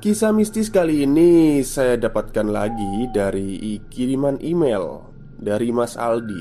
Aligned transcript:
Kisah 0.00 0.32
mistis 0.32 0.72
kali 0.72 1.04
ini 1.04 1.60
saya 1.60 2.00
dapatkan 2.00 2.48
lagi 2.48 3.04
dari 3.12 3.76
kiriman 3.92 4.40
email 4.40 5.12
dari 5.36 5.68
Mas 5.76 5.92
Aldi. 5.92 6.40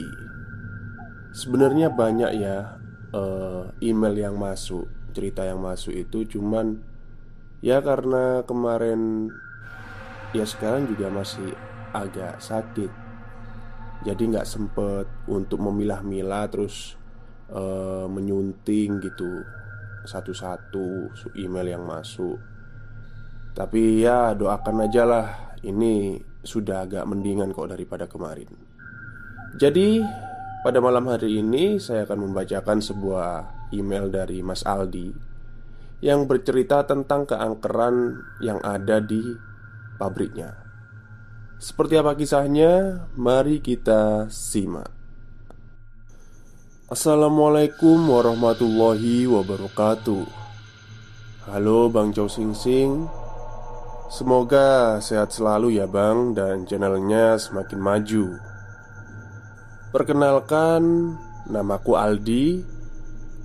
Sebenarnya 1.36 1.92
banyak 1.92 2.40
ya 2.40 2.80
uh, 3.12 3.68
email 3.84 4.16
yang 4.16 4.40
masuk, 4.40 4.88
cerita 5.12 5.44
yang 5.44 5.60
masuk 5.60 5.92
itu 5.92 6.24
cuman 6.40 6.80
ya 7.60 7.84
karena 7.84 8.48
kemarin 8.48 9.28
ya 10.32 10.48
sekarang 10.48 10.88
juga 10.88 11.12
masih 11.12 11.52
agak 11.92 12.40
sakit. 12.40 12.92
Jadi 14.08 14.40
nggak 14.40 14.48
sempet 14.48 15.04
untuk 15.28 15.60
memilah-milah 15.60 16.48
terus 16.48 16.96
uh, 17.52 18.08
menyunting 18.08 19.04
gitu 19.04 19.44
satu-satu 20.08 21.12
email 21.36 21.76
yang 21.76 21.84
masuk 21.84 22.40
tapi 23.54 24.04
ya 24.04 24.34
doakan 24.38 24.86
aja 24.86 25.04
lah. 25.06 25.28
Ini 25.60 26.16
sudah 26.44 26.88
agak 26.88 27.04
mendingan 27.04 27.52
kok 27.52 27.70
daripada 27.70 28.08
kemarin. 28.08 28.48
Jadi 29.60 30.00
pada 30.64 30.80
malam 30.80 31.08
hari 31.10 31.42
ini 31.42 31.82
saya 31.82 32.06
akan 32.08 32.30
membacakan 32.30 32.80
sebuah 32.80 33.30
email 33.74 34.12
dari 34.12 34.46
Mas 34.46 34.62
Aldi 34.62 35.32
Yang 36.00 36.22
bercerita 36.32 36.88
tentang 36.88 37.28
keangkeran 37.28 38.24
yang 38.40 38.64
ada 38.64 39.04
di 39.04 39.20
pabriknya. 40.00 40.56
Seperti 41.60 42.00
apa 42.00 42.16
kisahnya? 42.16 43.04
Mari 43.20 43.60
kita 43.60 44.32
simak. 44.32 44.88
Assalamualaikum 46.88 48.00
warahmatullahi 48.00 49.28
wabarakatuh. 49.28 50.24
Halo 51.52 51.92
Bang 51.92 52.16
Chow 52.16 52.32
Sing 52.32 52.56
Sing 52.56 53.19
Semoga 54.10 54.98
sehat 55.06 55.30
selalu 55.38 55.78
ya 55.78 55.86
bang 55.86 56.34
dan 56.34 56.66
channelnya 56.66 57.38
semakin 57.38 57.78
maju. 57.78 58.42
Perkenalkan 59.94 61.14
Namaku 61.46 61.94
Aldi 61.94 62.58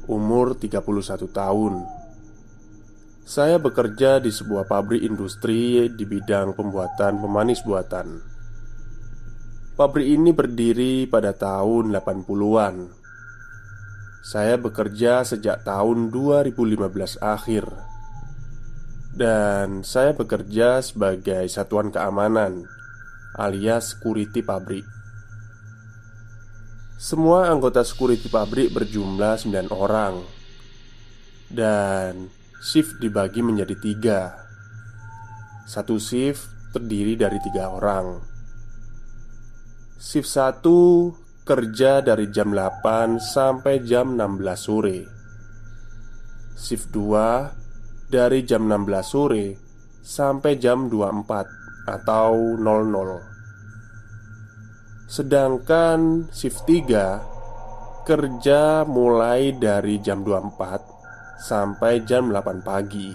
Umur 0.09 0.57
31 0.57 1.29
tahun. 1.29 1.85
Saya 3.29 3.61
bekerja 3.61 4.25
di 4.25 4.33
sebuah 4.33 4.65
pabrik 4.65 5.05
industri 5.05 5.93
di 5.93 6.05
bidang 6.09 6.57
pembuatan 6.57 7.25
pemanis 7.25 7.65
buatan 7.65 8.21
Pabrik 9.81 10.05
ini 10.05 10.29
berdiri 10.29 11.09
pada 11.09 11.33
tahun 11.33 11.89
80-an 11.89 12.75
Saya 14.21 14.61
bekerja 14.61 15.25
sejak 15.25 15.65
tahun 15.65 16.13
2015 16.13 17.17
akhir 17.25 17.94
dan 19.15 19.87
saya 19.87 20.11
bekerja 20.11 20.83
sebagai 20.83 21.47
satuan 21.47 21.95
keamanan 21.95 22.67
alias 23.39 23.95
security 23.95 24.43
pabrik. 24.43 24.83
Semua 26.99 27.51
anggota 27.51 27.87
security 27.87 28.27
pabrik 28.27 28.75
berjumlah 28.75 29.39
9 29.39 29.71
orang. 29.71 30.19
Dan 31.47 32.27
shift 32.59 32.99
dibagi 32.99 33.39
menjadi 33.39 33.77
tiga. 33.79 34.21
Satu 35.71 36.03
shift 36.03 36.51
terdiri 36.75 37.15
dari 37.15 37.39
tiga 37.39 37.71
orang. 37.71 38.19
Shift 39.99 40.27
1 40.27 41.47
kerja 41.47 42.03
dari 42.03 42.33
jam 42.35 42.51
8 42.51 43.23
sampai 43.23 43.79
jam 43.87 44.19
16 44.19 44.59
sore. 44.59 44.99
Shift 46.59 46.91
2 46.91 47.64
dari 48.09 48.45
jam 48.45 48.69
16 48.69 49.01
sore 49.05 49.47
sampai 50.05 50.61
jam 50.61 50.93
24 50.93 51.89
atau 51.89 52.57
00 52.61 53.35
Sedangkan 55.09 56.29
shift 56.33 56.65
3 56.67 58.05
kerja 58.05 58.85
mulai 58.85 59.57
dari 59.57 60.01
jam 60.01 60.21
24 60.21 61.41
sampai 61.41 62.05
jam 62.05 62.29
8 62.29 62.61
pagi. 62.65 63.13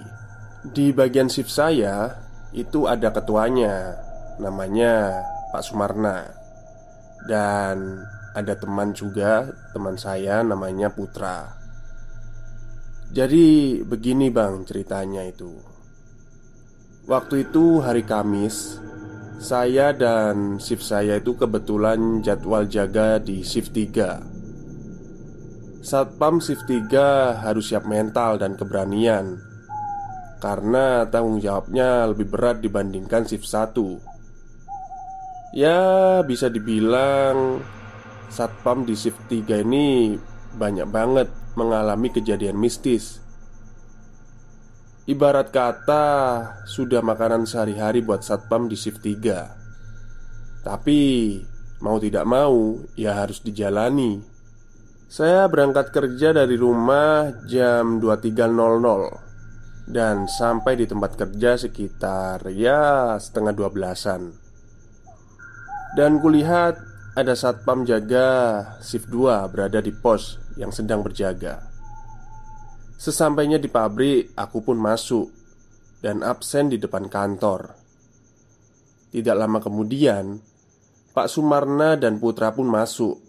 Di 0.66 0.94
bagian 0.94 1.30
shift 1.30 1.54
saya 1.54 2.10
itu 2.54 2.90
ada 2.90 3.14
ketuanya 3.14 3.94
Namanya 4.40 5.20
Pak 5.52 5.64
Sumarna. 5.66 6.24
Dan 7.28 8.00
ada 8.32 8.56
teman 8.56 8.96
juga, 8.96 9.52
teman 9.76 10.00
saya 10.00 10.40
namanya 10.40 10.88
Putra 10.88 11.59
jadi 13.10 13.82
begini 13.82 14.30
bang 14.30 14.62
ceritanya 14.70 15.26
itu. 15.26 15.50
Waktu 17.10 17.50
itu 17.50 17.82
hari 17.82 18.06
Kamis 18.06 18.78
Saya 19.42 19.90
dan 19.98 20.62
shift 20.62 20.86
saya 20.86 21.18
itu 21.18 21.34
kebetulan 21.34 22.22
jadwal 22.22 22.70
jaga 22.70 23.18
di 23.18 23.42
shift 23.42 23.74
3 23.74 25.82
Satpam 25.82 26.38
shift 26.38 26.70
3 26.70 27.50
harus 27.50 27.74
siap 27.74 27.90
mental 27.90 28.38
dan 28.38 28.54
keberanian 28.54 29.42
Karena 30.38 31.10
tanggung 31.10 31.42
jawabnya 31.42 32.06
lebih 32.14 32.30
berat 32.30 32.62
dibandingkan 32.62 33.26
shift 33.26 33.50
1 33.50 35.58
Ya 35.58 36.22
bisa 36.22 36.54
dibilang 36.54 37.58
Satpam 38.30 38.86
di 38.86 38.94
shift 38.94 39.34
3 39.34 39.66
ini 39.66 40.14
banyak 40.54 40.86
banget 40.94 41.26
mengalami 41.60 42.08
kejadian 42.16 42.56
mistis. 42.56 43.20
Ibarat 45.10 45.50
kata 45.50 46.06
sudah 46.70 47.02
makanan 47.02 47.50
sehari-hari 47.50 48.06
buat 48.06 48.22
satpam 48.22 48.70
di 48.70 48.78
shift 48.78 49.02
3 49.02 50.62
Tapi 50.62 51.02
mau 51.82 51.98
tidak 51.98 52.30
mau 52.30 52.78
ya 52.94 53.18
harus 53.18 53.42
dijalani. 53.42 54.22
Saya 55.10 55.50
berangkat 55.50 55.90
kerja 55.90 56.38
dari 56.38 56.54
rumah 56.54 57.42
jam 57.50 57.98
23.00 57.98 59.90
Dan 59.90 60.30
sampai 60.30 60.78
di 60.78 60.86
tempat 60.86 61.18
kerja 61.18 61.58
sekitar 61.58 62.46
ya 62.54 63.18
setengah 63.18 63.58
12an 63.58 64.22
Dan 65.98 66.22
kulihat 66.22 66.89
ada 67.20 67.36
satpam 67.36 67.84
jaga 67.84 68.64
shift 68.80 69.12
2 69.12 69.52
berada 69.52 69.84
di 69.84 69.92
pos 69.92 70.40
yang 70.56 70.72
sedang 70.72 71.04
berjaga. 71.04 71.68
Sesampainya 72.96 73.60
di 73.60 73.68
pabrik, 73.68 74.32
aku 74.40 74.64
pun 74.64 74.80
masuk 74.80 75.28
dan 76.00 76.24
absen 76.24 76.72
di 76.72 76.80
depan 76.80 77.12
kantor. 77.12 77.76
Tidak 79.12 79.36
lama 79.36 79.60
kemudian, 79.60 80.40
Pak 81.12 81.28
Sumarna 81.28 82.00
dan 82.00 82.24
Putra 82.24 82.56
pun 82.56 82.72
masuk. 82.72 83.20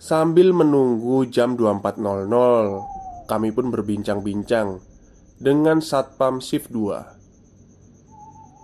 Sambil 0.00 0.52
menunggu 0.52 1.28
jam 1.28 1.56
24.00, 1.56 3.28
kami 3.28 3.48
pun 3.52 3.68
berbincang-bincang 3.72 4.80
dengan 5.40 5.80
Satpam 5.80 6.40
Shift 6.40 6.72
2. 6.72 7.13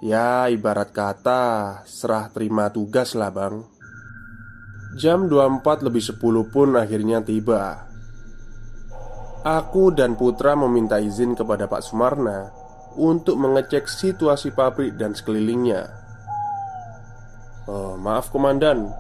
Ya, 0.01 0.49
ibarat 0.49 0.97
kata 0.97 1.85
serah 1.85 2.33
terima 2.33 2.73
tugas 2.73 3.13
lah, 3.13 3.29
Bang. 3.29 3.69
Jam 4.97 5.29
24 5.29 5.85
lebih 5.85 6.01
10 6.01 6.49
pun 6.49 6.73
akhirnya 6.73 7.21
tiba. 7.21 7.85
Aku 9.45 9.93
dan 9.93 10.17
Putra 10.17 10.57
meminta 10.57 11.01
izin 11.01 11.33
kepada 11.33 11.65
Pak 11.65 11.81
Sumarna 11.81 12.53
Untuk 13.01 13.41
mengecek 13.41 13.89
situasi 13.89 14.53
pabrik 14.53 14.99
dan 15.01 15.15
sekelilingnya. 15.15 15.89
Oh, 17.71 17.95
Maaf 17.95 18.33
komandan. 18.35 18.91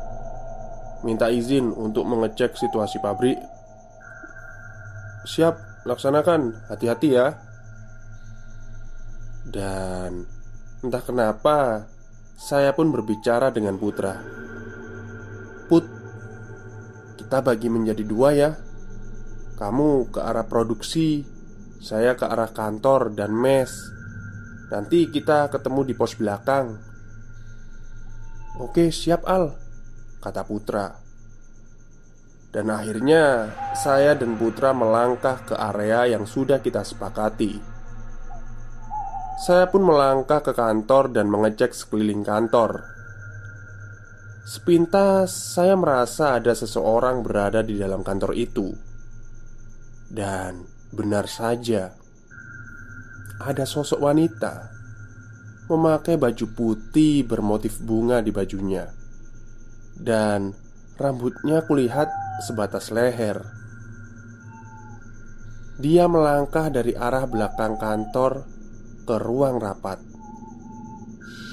Minta 1.03 1.33
izin 1.33 1.75
untuk 1.75 2.07
mengecek 2.07 2.55
situasi 2.55 3.01
pabrik. 3.03 3.41
Siap, 5.27 5.85
laksanakan, 5.89 6.71
hati-hati 6.71 7.09
ya. 7.09 7.35
Dan 9.51 10.40
entah 10.81 11.05
kenapa 11.05 11.87
Saya 12.41 12.73
pun 12.73 12.89
berbicara 12.89 13.53
dengan 13.53 13.77
Putra. 13.77 14.17
Put 15.69 15.85
Kita 17.21 17.45
bagi 17.45 17.69
menjadi 17.69 18.01
dua 18.01 18.31
ya. 18.33 18.51
Kamu 19.61 20.09
ke 20.09 20.21
arah 20.25 20.49
produksi 20.49 21.21
Saya 21.81 22.17
ke 22.17 22.25
arah 22.25 22.49
kantor 22.49 23.13
dan 23.13 23.37
mes. 23.37 23.73
Nanti 24.73 25.11
kita 25.11 25.51
ketemu 25.53 25.81
di 25.83 25.95
pos 25.99 26.17
belakang. 26.17 26.79
Oke 28.61 28.89
siap 28.89 29.25
Al 29.29 29.53
Kata 30.21 30.45
Putra. 30.45 30.93
Dan 32.51 32.67
akhirnya 32.73 33.53
saya 33.79 34.17
dan 34.19 34.35
Putra 34.35 34.75
melangkah 34.75 35.45
ke 35.45 35.55
area 35.55 36.09
yang 36.11 36.27
sudah 36.27 36.59
kita 36.59 36.83
sepakati 36.83 37.70
Saya 39.41 39.73
pun 39.73 39.89
melangkah 39.89 40.45
ke 40.45 40.53
kantor 40.53 41.17
dan 41.17 41.33
mengecek 41.33 41.73
sekeliling 41.73 42.21
kantor 42.21 42.85
Sepintas 44.45 45.33
saya 45.33 45.81
merasa 45.81 46.37
ada 46.37 46.53
seseorang 46.53 47.25
berada 47.25 47.65
di 47.65 47.81
dalam 47.81 48.05
kantor 48.05 48.37
itu 48.37 48.69
Dan 50.13 50.61
benar 50.93 51.25
saja 51.25 51.89
Ada 53.41 53.65
sosok 53.65 54.05
wanita 54.05 54.81
memakai 55.71 56.19
baju 56.19 56.47
putih 56.51 57.23
bermotif 57.23 57.79
bunga 57.79 58.19
di 58.19 58.35
bajunya, 58.35 58.91
dan 59.95 60.51
rambutnya 60.99 61.63
kulihat 61.63 62.11
sebatas 62.43 62.91
leher. 62.91 63.39
Dia 65.79 66.11
melangkah 66.11 66.69
dari 66.69 66.93
arah 66.93 67.25
belakang 67.25 67.79
kantor 67.79 68.60
ke 69.11 69.19
ruang 69.19 69.59
rapat. 69.59 69.99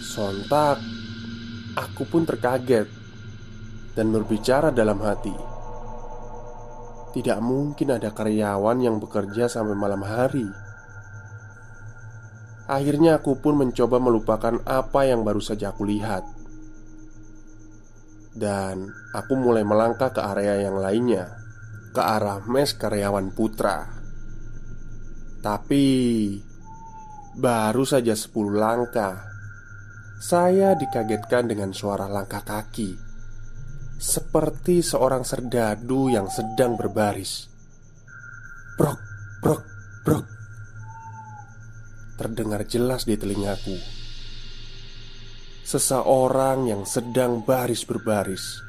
Sontak, 0.06 0.77
aku 1.74 2.06
pun 2.06 2.21
terkaget 2.21 2.86
dan 3.98 4.13
berbicara 4.13 4.69
dalam 4.69 5.01
hati. 5.01 5.33
Tidak 7.18 7.42
mungkin 7.42 7.98
ada 7.98 8.13
karyawan 8.13 8.77
yang 8.77 9.01
bekerja 9.01 9.50
sampai 9.50 9.74
malam 9.74 10.06
hari 10.06 10.45
Akhirnya 12.69 13.18
aku 13.18 13.42
pun 13.42 13.57
mencoba 13.57 13.98
melupakan 13.98 14.62
apa 14.69 15.07
yang 15.07 15.25
baru 15.25 15.42
saja 15.42 15.74
aku 15.74 15.88
lihat 15.88 16.21
Dan 18.38 18.92
aku 19.18 19.33
mulai 19.33 19.65
melangkah 19.65 20.13
ke 20.13 20.21
area 20.21 20.69
yang 20.69 20.77
lainnya 20.77 21.31
Ke 21.89 22.06
arah 22.06 22.44
mes 22.45 22.69
karyawan 22.77 23.33
putra 23.33 23.88
Tapi 25.42 25.88
Baru 27.37 27.85
saja 27.85 28.17
10 28.17 28.33
langkah. 28.57 29.29
Saya 30.17 30.73
dikagetkan 30.73 31.45
dengan 31.45 31.69
suara 31.69 32.09
langkah 32.09 32.41
kaki. 32.41 32.97
Seperti 34.01 34.81
seorang 34.81 35.21
serdadu 35.21 36.09
yang 36.09 36.33
sedang 36.33 36.73
berbaris. 36.73 37.45
Brok, 38.73 38.99
brok, 39.45 39.63
brok. 40.01 40.25
Terdengar 42.17 42.65
jelas 42.65 43.05
di 43.05 43.13
telingaku. 43.13 43.77
Seseorang 45.61 46.73
yang 46.73 46.89
sedang 46.89 47.45
baris 47.45 47.85
berbaris. 47.85 48.65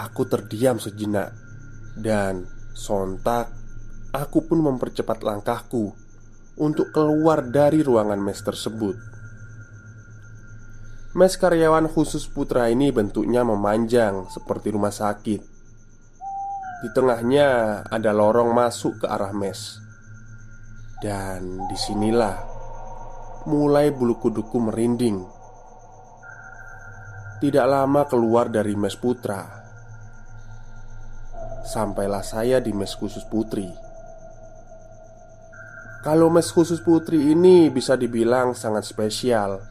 Aku 0.00 0.24
terdiam 0.24 0.80
sejenak, 0.80 1.36
dan 1.92 2.48
sontak. 2.72 3.52
Aku 4.16 4.48
pun 4.48 4.64
mempercepat 4.64 5.20
langkahku 5.20 6.01
untuk 6.60 6.92
keluar 6.92 7.44
dari 7.48 7.80
ruangan 7.80 8.20
mes 8.20 8.40
tersebut. 8.44 8.96
Mes 11.12 11.36
karyawan 11.36 11.92
khusus 11.92 12.24
putra 12.28 12.72
ini 12.72 12.88
bentuknya 12.88 13.44
memanjang 13.44 14.32
seperti 14.32 14.72
rumah 14.72 14.92
sakit. 14.92 15.40
Di 16.82 16.88
tengahnya 16.96 17.80
ada 17.86 18.10
lorong 18.10 18.50
masuk 18.56 19.04
ke 19.04 19.06
arah 19.06 19.30
mes. 19.36 19.76
Dan 21.04 21.68
di 21.68 21.76
sinilah 21.76 22.36
mulai 23.44 23.92
bulu 23.92 24.16
kuduku 24.16 24.56
merinding. 24.56 25.20
Tidak 27.42 27.66
lama 27.66 28.06
keluar 28.06 28.48
dari 28.48 28.78
mes 28.78 28.94
putra, 28.94 29.62
sampailah 31.66 32.22
saya 32.22 32.62
di 32.62 32.70
mes 32.70 32.92
khusus 32.94 33.26
putri. 33.26 33.91
Kalau 36.02 36.34
mes 36.34 36.50
khusus 36.50 36.82
putri 36.82 37.30
ini 37.30 37.70
bisa 37.70 37.94
dibilang 37.94 38.58
sangat 38.58 38.82
spesial. 38.82 39.62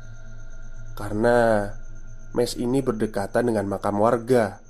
Karena 0.95 1.67
mes 2.31 2.55
ini 2.55 2.79
berdekatan 2.79 3.51
dengan 3.51 3.67
makam 3.67 3.99
warga 3.99 4.63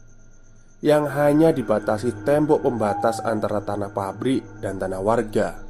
yang 0.82 1.06
hanya 1.06 1.54
dibatasi 1.54 2.26
tembok 2.26 2.66
pembatas 2.66 3.22
antara 3.22 3.62
tanah 3.62 3.94
pabrik 3.94 4.42
dan 4.58 4.82
tanah 4.82 5.02
warga. 5.06 5.62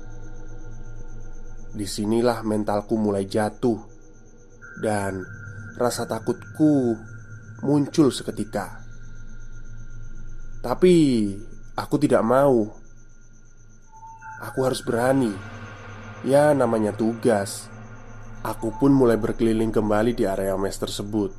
Di 1.76 1.84
sinilah 1.84 2.44
mentalku 2.44 3.00
mulai 3.00 3.24
jatuh 3.28 3.80
Dan 4.80 5.24
rasa 5.76 6.08
takutku 6.08 6.96
muncul 7.68 8.16
seketika. 8.16 8.80
Tapi 10.64 10.96
aku 11.76 11.96
tidak 12.00 12.24
mau. 12.24 12.72
Aku 14.42 14.60
harus 14.66 14.82
berani 14.82 15.51
Ya 16.22 16.54
namanya 16.54 16.94
tugas 16.94 17.66
Aku 18.42 18.74
pun 18.78 18.94
mulai 18.94 19.18
berkeliling 19.18 19.74
kembali 19.74 20.14
di 20.18 20.30
area 20.30 20.54
mes 20.58 20.78
tersebut 20.78 21.34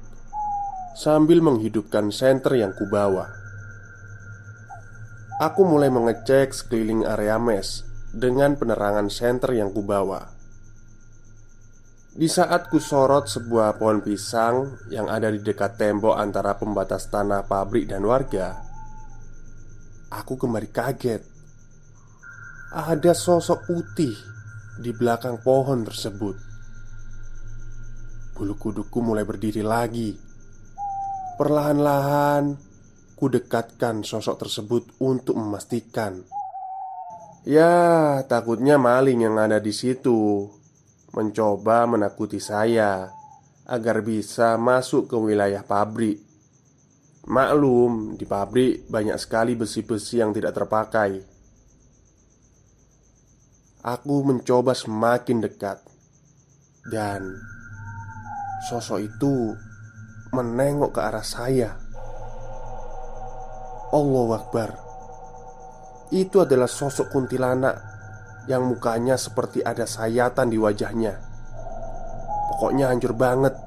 Sambil 0.99 1.38
menghidupkan 1.43 2.11
senter 2.11 2.58
yang 2.58 2.75
kubawa 2.75 3.43
Aku 5.43 5.67
mulai 5.67 5.90
mengecek 5.90 6.55
sekeliling 6.55 7.02
area 7.02 7.34
mes 7.34 7.82
dengan 8.14 8.55
penerangan 8.55 9.08
senter 9.08 9.58
yang 9.58 9.75
kubawa. 9.75 10.31
Di 12.14 12.31
saat 12.31 12.70
ku 12.70 12.79
sorot 12.79 13.26
sebuah 13.26 13.81
pohon 13.81 14.05
pisang 14.05 14.77
yang 14.93 15.10
ada 15.10 15.32
di 15.34 15.43
dekat 15.43 15.81
tembok 15.81 16.15
antara 16.15 16.55
pembatas 16.55 17.10
tanah 17.10 17.48
pabrik 17.48 17.91
dan 17.91 18.06
warga, 18.06 18.60
aku 20.15 20.39
kembali 20.39 20.69
kaget. 20.70 21.27
Ada 22.77 23.10
sosok 23.17 23.67
putih 23.67 24.15
di 24.79 24.94
belakang 24.94 25.43
pohon 25.43 25.84
tersebut. 25.84 26.36
Bulu 28.32 28.55
kuduku 28.56 28.98
mulai 29.05 29.26
berdiri 29.26 29.60
lagi. 29.60 30.17
Perlahan-lahan 31.36 32.56
ku 33.19 33.29
dekatkan 33.29 34.06
sosok 34.06 34.46
tersebut 34.46 34.82
untuk 35.02 35.36
memastikan 35.36 36.22
Ya, 37.43 38.22
takutnya 38.31 38.79
maling 38.79 39.26
yang 39.26 39.34
ada 39.34 39.58
di 39.58 39.74
situ 39.74 40.46
mencoba 41.10 41.91
menakuti 41.91 42.38
saya 42.38 43.10
agar 43.67 43.98
bisa 44.06 44.55
masuk 44.55 45.10
ke 45.10 45.19
wilayah 45.19 45.67
pabrik. 45.67 46.22
Maklum, 47.26 48.14
di 48.14 48.31
pabrik 48.31 48.86
banyak 48.86 49.19
sekali 49.19 49.58
besi-besi 49.58 50.22
yang 50.22 50.31
tidak 50.31 50.55
terpakai. 50.55 51.31
Aku 53.82 54.22
mencoba 54.22 54.79
semakin 54.79 55.43
dekat, 55.43 55.82
dan 56.86 57.34
sosok 58.70 59.03
itu 59.03 59.58
menengok 60.31 60.94
ke 60.94 61.01
arah 61.03 61.27
saya. 61.27 61.74
Allah 63.91 64.29
Akbar. 64.39 64.70
Itu 66.15 66.46
adalah 66.46 66.70
sosok 66.70 67.10
kuntilanak 67.10 67.74
yang 68.46 68.70
mukanya 68.70 69.19
seperti 69.19 69.67
ada 69.67 69.82
sayatan 69.82 70.55
di 70.55 70.62
wajahnya. 70.62 71.19
Pokoknya 72.55 72.86
hancur 72.86 73.19
banget, 73.19 73.58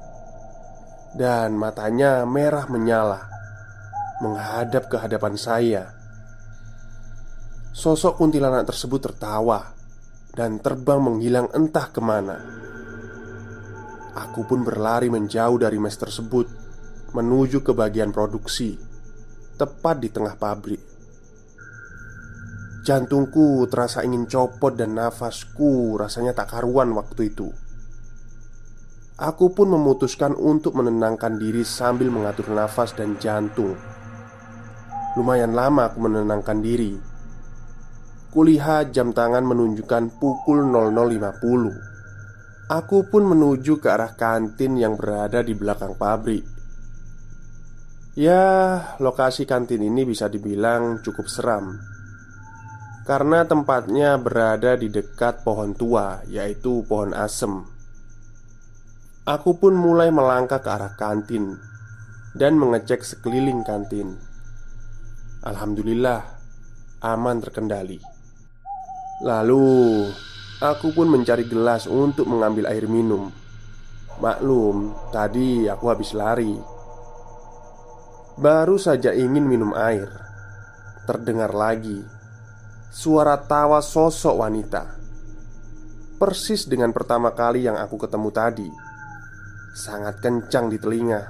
dan 1.12 1.60
matanya 1.60 2.24
merah 2.24 2.64
menyala 2.72 3.20
menghadap 4.24 4.88
ke 4.88 4.96
hadapan 4.96 5.36
saya. 5.36 5.92
Sosok 7.76 8.16
kuntilanak 8.16 8.64
tersebut 8.64 9.12
tertawa 9.12 9.75
dan 10.36 10.60
terbang 10.60 11.00
menghilang 11.00 11.48
entah 11.56 11.88
ke 11.88 12.04
mana. 12.04 12.36
Aku 14.12 14.44
pun 14.44 14.60
berlari 14.60 15.08
menjauh 15.08 15.56
dari 15.56 15.80
mes 15.80 15.96
tersebut 15.96 16.68
menuju 17.16 17.64
ke 17.64 17.72
bagian 17.72 18.12
produksi, 18.12 18.76
tepat 19.56 19.96
di 20.04 20.12
tengah 20.12 20.36
pabrik. 20.36 20.96
Jantungku 22.86 23.66
terasa 23.66 24.06
ingin 24.06 24.30
copot 24.30 24.70
dan 24.70 24.94
nafasku 24.94 25.98
rasanya 25.98 26.38
tak 26.38 26.54
karuan 26.54 26.94
waktu 26.94 27.34
itu 27.34 27.50
Aku 29.18 29.50
pun 29.50 29.66
memutuskan 29.66 30.38
untuk 30.38 30.78
menenangkan 30.78 31.34
diri 31.34 31.66
sambil 31.66 32.14
mengatur 32.14 32.46
nafas 32.54 32.94
dan 32.94 33.18
jantung 33.18 33.74
Lumayan 35.18 35.50
lama 35.50 35.90
aku 35.90 35.98
menenangkan 35.98 36.62
diri 36.62 37.15
Kulihat 38.32 38.94
jam 38.94 39.10
tangan 39.10 39.44
menunjukkan 39.44 40.16
pukul 40.16 40.64
00.50 40.70 42.72
Aku 42.72 43.06
pun 43.06 43.22
menuju 43.22 43.78
ke 43.78 43.88
arah 43.90 44.18
kantin 44.18 44.74
yang 44.74 44.98
berada 44.98 45.42
di 45.42 45.54
belakang 45.54 45.94
pabrik 45.94 46.42
Ya, 48.16 48.80
lokasi 48.96 49.44
kantin 49.44 49.84
ini 49.84 50.08
bisa 50.08 50.32
dibilang 50.32 51.04
cukup 51.04 51.28
seram 51.28 51.76
karena 53.06 53.46
tempatnya 53.46 54.18
berada 54.18 54.74
di 54.74 54.90
dekat 54.90 55.46
pohon 55.46 55.78
tua, 55.78 56.26
yaitu 56.26 56.82
pohon 56.90 57.14
asem. 57.14 57.62
Aku 59.22 59.62
pun 59.62 59.78
mulai 59.78 60.10
melangkah 60.10 60.58
ke 60.58 60.66
arah 60.66 60.98
kantin 60.98 61.54
dan 62.34 62.58
mengecek 62.58 63.06
sekeliling 63.06 63.62
kantin. 63.62 64.18
Alhamdulillah, 65.46 66.18
aman 67.06 67.38
terkendali. 67.38 68.02
Lalu, 69.24 70.08
aku 70.60 70.92
pun 70.92 71.08
mencari 71.08 71.48
gelas 71.48 71.88
untuk 71.88 72.28
mengambil 72.28 72.68
air 72.68 72.84
minum. 72.84 73.32
Maklum, 74.20 74.92
tadi 75.12 75.68
aku 75.68 75.84
habis 75.88 76.12
lari. 76.12 76.56
Baru 78.36 78.76
saja 78.76 79.16
ingin 79.16 79.48
minum 79.48 79.72
air, 79.72 80.12
terdengar 81.08 81.56
lagi 81.56 82.16
suara 82.96 83.36
tawa 83.36 83.84
sosok 83.84 84.34
wanita 84.40 84.82
Persis 86.16 86.64
dengan 86.64 86.96
pertama 86.96 87.36
kali 87.36 87.68
yang 87.68 87.76
aku 87.76 88.00
ketemu 88.00 88.32
tadi 88.32 88.68
Sangat 89.76 90.24
kencang 90.24 90.72
di 90.72 90.80
telinga 90.80 91.20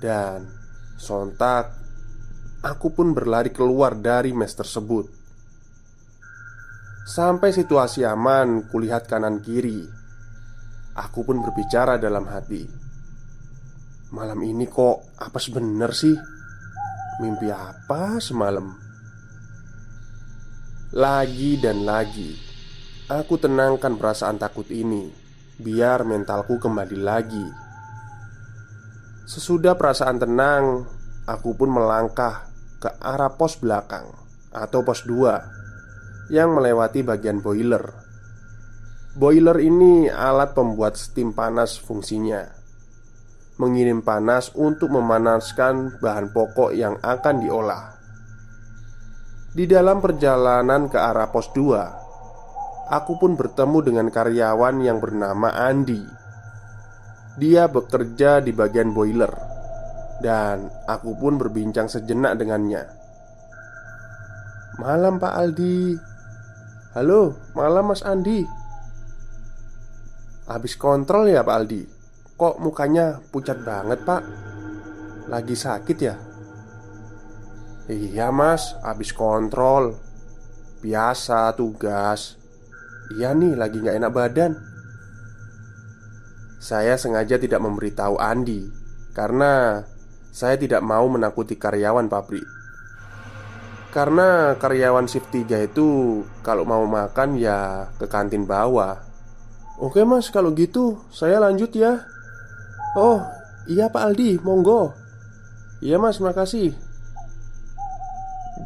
Dan 0.00 0.48
sontak 0.96 1.76
Aku 2.64 2.96
pun 2.96 3.12
berlari 3.12 3.52
keluar 3.52 3.92
dari 3.92 4.32
mes 4.32 4.56
tersebut 4.56 5.19
Sampai 7.00 7.56
situasi 7.56 8.04
aman 8.04 8.68
kulihat 8.68 9.08
kanan 9.08 9.40
kiri 9.40 9.88
Aku 11.00 11.24
pun 11.24 11.40
berbicara 11.40 11.96
dalam 11.96 12.28
hati 12.28 12.68
Malam 14.12 14.44
ini 14.44 14.68
kok 14.68 15.16
apa 15.16 15.40
sebenar 15.40 15.96
sih? 15.96 16.12
Mimpi 17.24 17.48
apa 17.48 18.20
semalam? 18.20 18.76
Lagi 20.92 21.56
dan 21.56 21.88
lagi 21.88 22.36
Aku 23.08 23.40
tenangkan 23.40 23.96
perasaan 23.96 24.36
takut 24.36 24.68
ini 24.68 25.08
Biar 25.56 26.04
mentalku 26.04 26.60
kembali 26.60 26.98
lagi 27.00 27.46
Sesudah 29.24 29.72
perasaan 29.72 30.20
tenang 30.20 30.84
Aku 31.24 31.56
pun 31.56 31.72
melangkah 31.72 32.44
ke 32.76 32.92
arah 33.00 33.32
pos 33.32 33.56
belakang 33.56 34.04
Atau 34.52 34.84
pos 34.84 35.08
2 35.08 35.59
Yang 36.30 36.48
melewati 36.54 37.00
bagian 37.02 37.42
boiler. 37.42 37.82
Boiler 39.18 39.58
ini 39.58 40.06
alat 40.06 40.54
pembuat 40.54 40.94
steam 40.94 41.34
panas 41.34 41.74
fungsinya. 41.82 42.46
Mengirim 43.58 44.06
panas 44.06 44.54
untuk 44.54 44.94
memanaskan 44.94 45.98
bahan 45.98 46.30
pokok 46.30 46.70
yang 46.70 46.94
akan 47.02 47.36
diolah. 47.42 48.00
Di 49.50 49.66
dalam 49.66 49.98
perjalanan 49.98 50.86
ke 50.86 50.94
arah 50.94 51.26
pos 51.34 51.50
2 51.50 52.94
Aku 52.94 53.18
pun 53.18 53.34
bertemu 53.34 53.78
dengan 53.82 54.06
karyawan 54.06 54.78
yang 54.78 55.02
bernama 55.02 55.50
Andi. 55.50 55.98
Dia 57.34 57.66
bekerja 57.66 58.38
di 58.38 58.54
bagian 58.54 58.94
boiler 58.94 59.30
Dan 60.22 60.70
aku 60.86 61.18
pun 61.18 61.34
berbincang 61.34 61.90
sejenak 61.90 62.38
dengannya. 62.38 62.86
Malam 64.78 65.18
Pak 65.18 65.34
Aldi 65.34 66.09
Halo, 66.90 67.38
malam 67.54 67.94
Mas 67.94 68.02
Andi. 68.02 68.42
Habis 70.50 70.74
kontrol 70.74 71.30
ya 71.30 71.46
Pak 71.46 71.54
Aldi? 71.62 71.86
Kok 72.34 72.58
mukanya 72.58 73.22
pucat 73.30 73.62
banget 73.62 74.02
Pak? 74.02 74.22
Lagi 75.30 75.54
sakit 75.54 75.98
ya? 76.02 76.18
Iya 77.86 78.34
mas, 78.34 78.74
habis 78.82 79.14
kontrol. 79.14 79.94
Biasa 80.82 81.54
tugas. 81.54 82.34
Iya 83.14 83.38
nih, 83.38 83.54
lagi 83.54 83.78
gak 83.78 83.94
enak 83.94 84.10
badan. 84.10 84.58
Saya 86.58 86.98
sengaja 86.98 87.38
tidak 87.38 87.62
memberitahu 87.62 88.18
Andi 88.18 88.66
Karena 89.14 89.86
saya 90.34 90.58
tidak 90.58 90.82
mau 90.82 91.06
menakuti 91.06 91.54
karyawan 91.54 92.10
pabrik 92.10 92.59
Karena 93.90 94.54
karyawan 94.54 95.10
shift 95.10 95.34
3 95.34 95.66
itu 95.66 96.22
Kalau 96.46 96.62
mau 96.62 96.86
makan 96.86 97.34
ya 97.34 97.90
ke 97.98 98.06
kantin 98.06 98.46
bawah. 98.46 99.02
Oke 99.80 100.04
mas, 100.04 100.28
kalau 100.28 100.52
gitu 100.52 101.00
saya 101.08 101.40
lanjut 101.40 101.72
ya. 101.72 102.04
Oh, 102.92 103.24
iya 103.64 103.88
Pak 103.88 104.12
Aldi, 104.12 104.36
monggo. 104.44 104.92
Iya 105.80 105.96
mas, 105.96 106.20
makasih. 106.20 106.76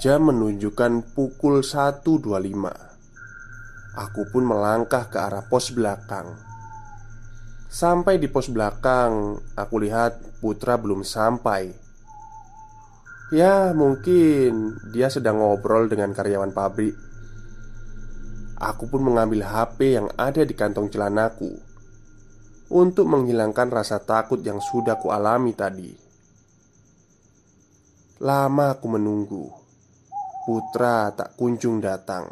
Jam 0.03 0.27
menunjukkan 0.27 1.15
pukul 1.15 1.63
1.25 1.63 2.35
Aku 3.95 4.23
pun 4.35 4.43
melangkah 4.43 5.07
ke 5.07 5.23
arah 5.23 5.47
pos 5.47 5.71
belakang. 5.71 6.35
Sampai 7.71 8.19
di 8.19 8.27
pos 8.27 8.51
belakang 8.51 9.39
Aku 9.55 9.79
lihat 9.79 10.19
Putra 10.43 10.75
belum 10.75 11.07
sampai 11.07 11.84
Ya 13.33 13.73
mungkin 13.73 14.77
dia 14.93 15.09
sedang 15.09 15.41
ngobrol 15.41 15.89
dengan 15.89 16.13
karyawan 16.13 16.53
pabrik. 16.53 16.93
Aku 18.61 18.85
pun 18.85 19.01
mengambil 19.01 19.49
HP 19.49 19.97
yang 19.97 20.09
ada 20.15 20.47
di 20.47 20.55
kantong 20.55 20.87
celanaku 20.87 21.53
Untuk 22.71 23.05
menghilangkan 23.11 23.69
rasa 23.69 24.01
takut 24.01 24.41
yang 24.41 24.61
sudah 24.61 24.97
kualami 25.01 25.53
tadi. 25.57 25.93
Lama 28.25 28.77
aku 28.77 28.87
menunggu. 28.89 29.45
Putra 30.45 31.13
tak 31.13 31.37
kunjung 31.37 31.81
datang. 31.81 32.29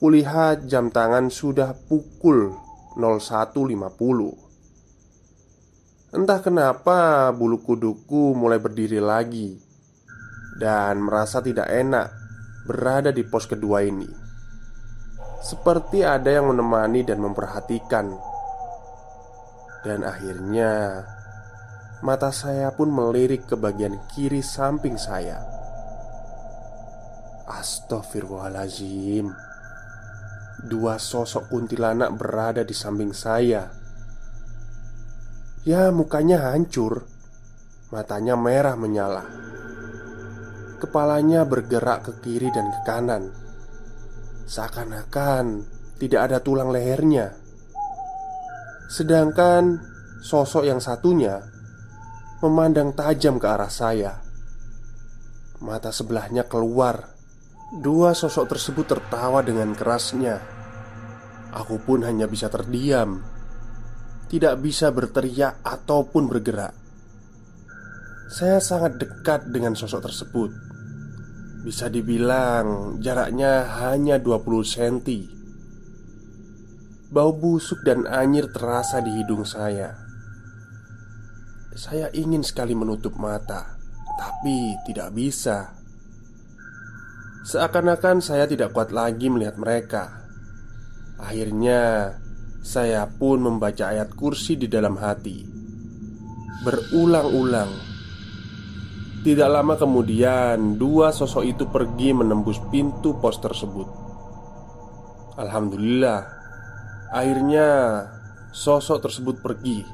Kulihat 0.00 0.64
jam 0.64 0.88
tangan 0.88 1.28
sudah 1.28 1.76
pukul 1.76 2.56
01.50 2.96 4.49
Entah 6.10 6.42
kenapa 6.42 7.30
bulu 7.30 7.62
kuduku 7.62 8.34
mulai 8.34 8.58
berdiri 8.58 8.98
lagi 8.98 9.54
Dan 10.58 11.06
merasa 11.06 11.38
tidak 11.38 11.70
enak 11.70 12.10
berada 12.66 13.14
di 13.14 13.22
pos 13.22 13.46
kedua 13.46 13.86
ini. 13.86 14.10
Seperti 15.40 16.04
ada 16.04 16.28
yang 16.28 16.52
menemani 16.52 17.06
dan 17.06 17.22
memperhatikan. 17.22 18.12
Dan 19.80 20.04
akhirnya 20.04 21.00
Mata 22.00 22.32
saya 22.32 22.72
pun 22.72 22.88
melirik 22.88 23.44
ke 23.44 23.60
bagian 23.60 24.00
kiri 24.08 24.40
samping 24.40 24.96
saya. 24.96 25.36
Astaghfirullahaladzim. 27.44 29.28
Dua 30.64 30.96
sosok 30.96 31.52
kuntilanak 31.52 32.16
berada 32.16 32.64
di 32.64 32.72
samping 32.72 33.12
saya 33.12 33.79
Ya 35.64 35.92
mukanya 35.92 36.52
hancur. 36.52 37.04
Matanya 37.92 38.38
merah 38.38 38.76
menyala. 38.78 39.24
Kepalanya 40.80 41.44
bergerak 41.44 42.08
ke 42.08 42.12
kiri 42.24 42.48
dan 42.54 42.72
ke 42.72 42.80
kanan. 42.88 43.34
Seakan-akan 44.48 45.66
tidak 46.00 46.20
ada 46.30 46.38
tulang 46.40 46.72
lehernya. 46.72 47.36
Sedangkan 48.88 49.78
sosok 50.24 50.64
yang 50.66 50.80
satunya 50.80 51.50
Memandang 52.40 52.96
tajam 52.96 53.36
ke 53.36 53.44
arah 53.44 53.68
saya. 53.68 54.16
Mata 55.60 55.92
sebelahnya 55.92 56.48
keluar. 56.48 57.12
Dua 57.68 58.16
sosok 58.16 58.56
tersebut 58.56 58.88
tertawa 58.88 59.44
dengan 59.44 59.76
kerasnya. 59.76 60.40
Aku 61.52 61.76
pun 61.84 62.00
hanya 62.00 62.24
bisa 62.24 62.48
terdiam, 62.48 63.20
tidak 64.30 64.62
bisa 64.62 64.94
berteriak 64.94 65.58
ataupun 65.66 66.30
bergerak. 66.30 66.70
Saya 68.30 68.62
sangat 68.62 69.02
dekat 69.02 69.50
dengan 69.50 69.74
sosok 69.74 70.06
tersebut. 70.06 70.54
Bisa 71.66 71.90
dibilang 71.90 72.96
jaraknya 73.02 73.66
hanya 73.82 74.22
20 74.22 74.62
cm. 74.62 75.26
Bau 77.10 77.34
busuk 77.34 77.82
dan 77.82 78.06
anyir 78.06 78.54
terasa 78.54 79.02
di 79.02 79.10
hidung 79.18 79.42
saya. 79.42 79.98
Saya 81.74 82.06
ingin 82.14 82.46
sekali 82.46 82.78
menutup 82.78 83.18
mata, 83.18 83.74
tapi 84.14 84.78
tidak 84.86 85.10
bisa. 85.10 85.74
Seakan-akan 87.50 88.22
saya 88.22 88.46
tidak 88.46 88.70
kuat 88.70 88.94
lagi 88.94 89.26
melihat 89.26 89.58
mereka. 89.58 90.22
Akhirnya, 91.18 92.14
saya 92.60 93.08
pun 93.08 93.40
membaca 93.40 93.88
ayat 93.88 94.12
kursi 94.12 94.56
di 94.60 94.68
dalam 94.68 95.00
hati 95.00 95.60
berulang-ulang. 96.60 97.72
Tidak 99.20 99.48
lama 99.52 99.76
kemudian, 99.76 100.80
dua 100.80 101.12
sosok 101.12 101.44
itu 101.44 101.64
pergi 101.68 102.16
menembus 102.16 102.56
pintu 102.72 103.20
pos 103.20 103.36
tersebut. 103.36 103.88
Alhamdulillah, 105.36 106.20
akhirnya 107.12 107.68
sosok 108.52 109.04
tersebut 109.08 109.44
pergi. 109.44 109.84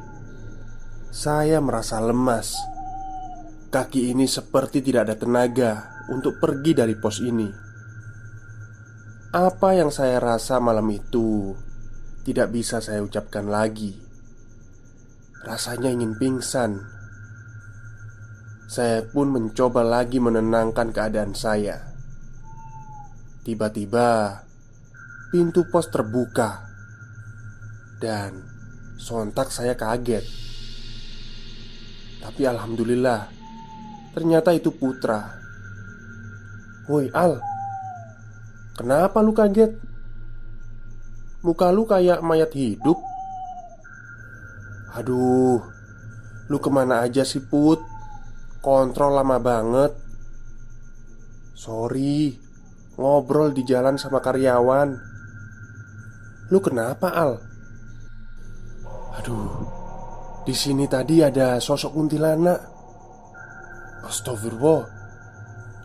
Saya 1.10 1.58
merasa 1.58 1.98
lemas. 1.98 2.54
Kaki 3.66 4.14
ini 4.14 4.30
seperti 4.30 4.78
tidak 4.78 5.10
ada 5.10 5.16
tenaga 5.18 5.72
untuk 6.06 6.38
pergi 6.38 6.70
dari 6.74 6.94
pos 6.94 7.18
ini. 7.18 7.50
Apa 9.34 9.74
yang 9.74 9.90
saya 9.90 10.22
rasa 10.22 10.62
malam 10.62 10.86
itu 10.94 11.50
tidak 12.26 12.50
bisa 12.50 12.82
saya 12.82 13.06
ucapkan 13.06 13.46
lagi. 13.46 13.94
Rasanya 15.46 15.94
ingin 15.94 16.18
pingsan. 16.18 16.82
Saya 18.66 19.06
pun 19.06 19.30
mencoba 19.30 19.86
lagi 19.86 20.18
menenangkan 20.18 20.90
keadaan 20.90 21.38
saya. 21.38 21.86
Tiba-tiba 23.46 24.42
pintu 25.30 25.70
pos 25.70 25.86
terbuka 25.86 26.66
dan 28.02 28.42
sontak 28.98 29.54
saya 29.54 29.78
kaget. 29.78 30.26
Tapi 32.26 32.42
alhamdulillah, 32.42 33.30
ternyata 34.18 34.50
itu 34.50 34.74
Putra. 34.74 35.30
Woi 36.90 37.06
Al, 37.14 37.38
kenapa 38.74 39.22
lu 39.22 39.30
kaget? 39.30 39.85
Muka 41.46 41.70
lu 41.70 41.86
kayak 41.86 42.26
mayat 42.26 42.50
hidup. 42.58 42.98
Aduh, 44.98 45.62
lu 46.50 46.58
ke 46.58 46.70
mana 46.74 47.06
aja 47.06 47.22
sih 47.22 47.38
Put? 47.38 47.78
Kontrol 48.58 49.14
lama 49.14 49.38
banget. 49.38 49.94
Sorry, 51.54 52.34
ngobrol 52.98 53.54
di 53.54 53.62
jalan 53.62 53.94
sama 53.94 54.18
karyawan. 54.18 54.90
Lu 56.50 56.58
kenapa, 56.58 57.14
Al? 57.14 57.38
Aduh, 59.22 59.70
di 60.42 60.50
sini 60.50 60.90
tadi 60.90 61.22
ada 61.22 61.62
sosok 61.62 61.94
kuntilanak. 61.94 62.58
Astagfirullah. 64.02 64.82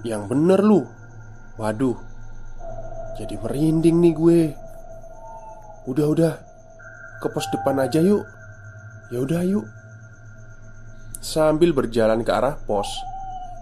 Yang 0.01 0.23
bener 0.25 0.59
lu. 0.65 0.81
Waduh. 1.61 1.97
Jadi 3.21 3.37
merinding 3.37 3.97
nih 4.01 4.13
gue. 4.17 4.41
Udah, 5.89 6.07
udah. 6.09 6.33
Ke 7.21 7.27
pos 7.29 7.45
depan 7.53 7.77
aja 7.81 8.01
yuk. 8.01 8.25
Ya 9.09 9.21
udah, 9.21 9.41
yuk. 9.45 9.65
Sambil 11.21 11.73
berjalan 11.73 12.25
ke 12.25 12.31
arah 12.33 12.57
pos 12.57 12.89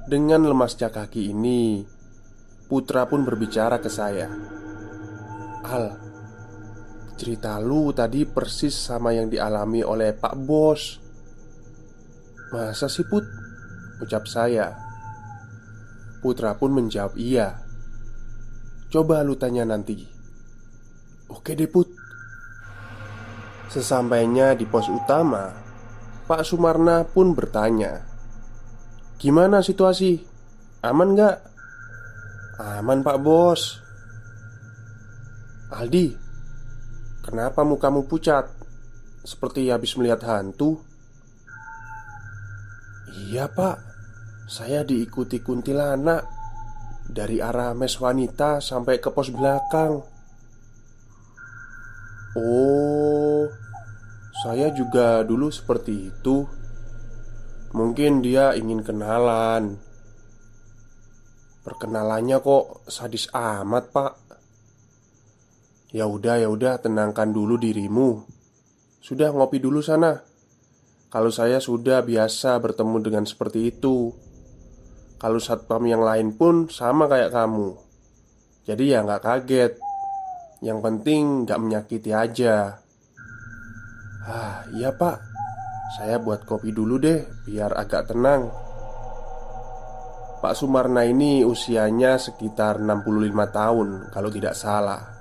dengan 0.08 0.48
lemasnya 0.48 0.90
kaki 0.90 1.36
ini, 1.36 1.84
Putra 2.72 3.04
pun 3.06 3.28
berbicara 3.28 3.78
ke 3.84 3.92
saya. 3.92 4.32
Al, 5.68 6.10
Cerita 7.20 7.60
lu 7.60 7.92
tadi 7.92 8.24
persis 8.24 8.72
sama 8.72 9.12
yang 9.12 9.28
dialami 9.28 9.84
oleh 9.84 10.16
Pak 10.16 10.40
Bos 10.40 10.82
Masa 12.56 12.88
sih 12.88 13.04
Put? 13.04 13.28
Ucap 14.00 14.24
saya 14.24 14.72
Putra 16.24 16.56
pun 16.56 16.72
menjawab 16.72 17.20
iya 17.20 17.60
Coba 18.88 19.20
lu 19.28 19.36
tanya 19.36 19.68
nanti 19.68 20.00
Oke 21.28 21.60
deh 21.60 21.68
Put 21.68 21.92
Sesampainya 23.70 24.58
di 24.58 24.66
pos 24.66 24.90
utama 24.90 25.54
Pak 26.26 26.42
Sumarna 26.42 27.06
pun 27.06 27.38
bertanya 27.38 28.01
Gimana 29.22 29.62
situasi? 29.62 30.18
Aman 30.82 31.14
gak? 31.14 31.38
Aman 32.58 33.05
Pak 33.05 33.18
Bos 33.22 33.77
Aldi 35.70 36.18
Kenapa 37.22 37.62
mukamu 37.62 38.10
pucat? 38.10 38.50
Seperti 39.22 39.70
habis 39.70 39.94
melihat 40.01 40.25
hantu 40.25 40.82
Iya 43.05 43.53
pak 43.53 43.77
Saya 44.50 44.82
diikuti 44.82 45.46
kuntilanak 45.46 46.25
Dari 47.05 47.38
arah 47.38 47.77
mes 47.77 47.94
wanita 48.01 48.66
sampai 48.66 48.98
ke 48.98 49.14
pos 49.14 49.29
belakang 49.29 50.01
Oh 52.34 53.08
Saya 54.40 54.72
juga 54.72 55.25
dulu 55.28 55.52
seperti 55.52 56.12
itu 56.12 56.48
Mungkin 57.75 58.24
dia 58.24 58.56
ingin 58.56 58.82
kenalan 58.82 59.75
Perkenalannya 61.66 62.40
kok 62.40 62.88
sadis 62.88 63.28
amat 63.36 63.92
pak 63.92 64.30
Ya 65.90 66.06
udah, 66.06 66.38
ya 66.38 66.46
udah, 66.54 66.78
tenangkan 66.78 67.34
dulu 67.34 67.58
dirimu. 67.58 68.22
Sudah 69.02 69.34
ngopi 69.34 69.58
dulu 69.58 69.82
sana. 69.82 70.22
Kalau 71.10 71.34
saya 71.34 71.58
sudah 71.58 72.06
biasa 72.06 72.62
bertemu 72.62 72.98
dengan 73.02 73.25
seperti 73.25 73.74
itu. 73.74 74.14
Kalau 75.18 75.42
satpam 75.42 75.82
yang 75.90 76.06
lain 76.06 76.38
pun 76.38 76.70
sama 76.70 77.10
kayak 77.10 77.34
kamu. 77.34 77.74
Jadi 78.70 78.84
ya 78.86 79.02
nggak 79.02 79.24
kaget. 79.25 79.74
Yang 80.62 80.80
penting 80.86 81.50
nggak 81.50 81.58
menyakiti 81.58 82.14
aja. 82.14 82.86
Iya 84.74 84.94
pak. 84.94 85.18
Saya 85.98 86.22
buat 86.22 86.46
kopi 86.46 86.70
dulu 86.70 87.01
deh, 87.01 87.25
biar 87.50 87.74
agak 87.74 88.14
tenang. 88.14 88.53
Pak 90.40 90.55
Sumarna 90.55 91.03
ini 91.03 91.44
usianya 91.44 92.16
sekitar 92.16 92.79
65 92.79 93.50
tahun 93.51 93.88
kalau 94.14 94.29
tidak 94.32 94.55
salah. 94.55 95.20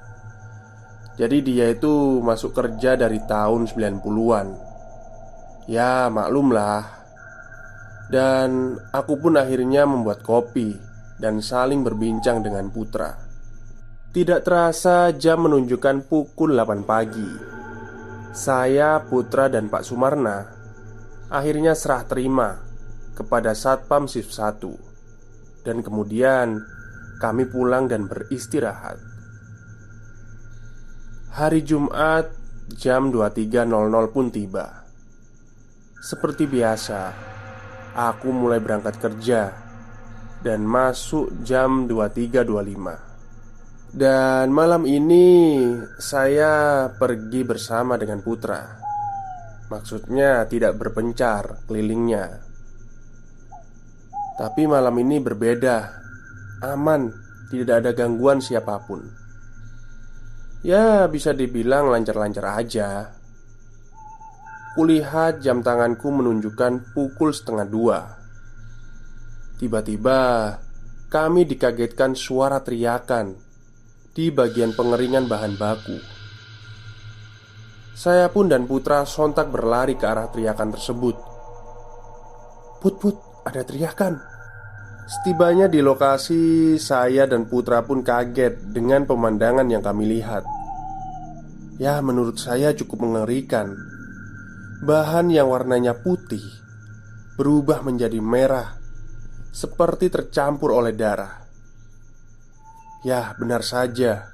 Jadi 1.19 1.43
dia 1.43 1.67
itu 1.75 2.23
masuk 2.23 2.55
kerja 2.55 2.95
dari 2.95 3.19
tahun 3.27 3.67
90-an 3.67 4.47
Ya 5.67 6.07
maklumlah 6.07 6.87
Dan 8.07 8.79
aku 8.95 9.19
pun 9.19 9.35
akhirnya 9.35 9.83
membuat 9.83 10.23
kopi 10.23 10.79
Dan 11.19 11.43
saling 11.43 11.83
berbincang 11.83 12.39
dengan 12.47 12.71
Putra. 12.71 13.19
Tidak 14.15 14.47
terasa 14.47 15.11
jam 15.11 15.43
menunjukkan 15.43 16.07
pukul 16.07 16.55
8 16.55 16.87
pagi 16.87 17.58
Saya, 18.37 19.01
Putra, 19.09 19.49
dan 19.49 19.73
Pak 19.73 19.81
Sumarna 19.81 20.45
Akhirnya 21.33 21.73
serah 21.73 22.05
terima 22.05 22.61
Kepada 23.17 23.57
Satpam 23.57 24.05
Shift 24.05 24.37
1 24.37 25.65
Dan 25.65 25.81
kemudian 25.81 26.61
kami 27.19 27.51
pulang 27.51 27.91
dan 27.91 28.07
beristirahat. 28.07 28.95
Hari 31.35 31.67
Jumat 31.67 32.31
jam 32.79 33.11
23.00 33.11 34.15
pun 34.15 34.27
tiba. 34.31 34.87
Seperti 35.99 36.47
biasa 36.47 37.01
Aku 37.97 38.31
mulai 38.31 38.63
berangkat 38.63 39.03
kerja 39.03 39.51
Dan 40.45 40.63
masuk 40.69 41.43
jam 41.43 41.91
23.25 41.91 43.08
Dan 43.89 44.53
malam 44.53 44.85
ini 44.85 45.65
Saya 45.97 46.85
pergi 46.93 47.41
bersama 47.41 47.97
dengan 47.97 48.21
Putra. 48.21 48.61
Maksudnya 49.73 50.45
tidak 50.45 50.77
berpencar 50.77 51.65
kelilingnya. 51.65 52.45
Tapi 54.37 54.69
malam 54.69 54.93
ini 55.01 55.17
berbeda. 55.25 55.77
Aman 56.69 57.09
Tidak 57.49 57.81
ada 57.81 57.97
gangguan 57.97 58.45
siapa 58.45 58.77
pun. 58.85 59.01
Ya 60.61 61.09
bisa 61.09 61.33
dibilang 61.33 61.89
lancar-lancar 61.89 62.61
aja. 62.61 63.09
Kulihat 64.77 65.41
jam 65.41 65.65
tanganku 65.65 66.13
menunjukkan 66.13 66.93
pukul 66.93 67.33
setengah 67.33 67.67
dua. 67.67 67.99
Tiba-tiba 69.57 70.21
kami 71.09 71.49
dikagetkan 71.49 72.13
suara 72.13 72.61
teriakan 72.61 73.48
Di 74.15 74.33
bagian 74.33 74.77
pengeringan 74.77 75.27
bahan 75.27 75.55
baku 75.59 75.99
Saya 77.93 78.31
pun 78.31 78.49
dan 78.49 78.69
putra 78.69 79.03
sontak 79.09 79.51
berlari 79.51 79.99
ke 79.99 80.07
arah 80.07 80.29
teriakan 80.31 80.75
tersebut 80.75 81.17
Put 82.79 82.95
put 83.03 83.17
ada 83.45 83.65
teriakan 83.65 84.39
Setibanya 85.09 85.73
di 85.73 85.81
lokasi, 85.81 86.77
saya 86.77 87.25
dan 87.25 87.49
putra 87.49 87.81
pun 87.81 88.05
kaget 88.05 88.61
dengan 88.77 89.09
pemandangan 89.09 89.65
yang 89.65 89.81
kami 89.81 90.05
lihat. 90.05 90.45
Ya, 91.81 91.97
menurut 92.05 92.37
saya 92.37 92.77
cukup 92.77 93.09
mengerikan. 93.09 93.73
Bahan 94.85 95.33
yang 95.33 95.49
warnanya 95.49 95.97
putih 95.97 96.45
berubah 97.41 97.81
menjadi 97.81 98.21
merah, 98.21 98.77
seperti 99.49 100.13
tercampur 100.13 100.77
oleh 100.77 100.93
darah. 100.93 101.48
Ya, 103.07 103.35
benar 103.39 103.63
saja. 103.63 104.31